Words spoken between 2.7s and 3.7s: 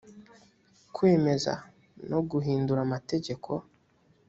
amategeko